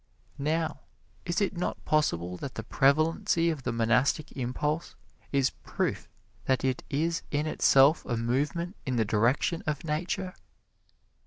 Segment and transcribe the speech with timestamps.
[0.39, 0.79] Now,
[1.27, 4.95] is it not possible that the prevalency of the Monastic Impulse
[5.31, 6.09] is proof
[6.45, 10.33] that it is in itself a movement in the direction of Nature?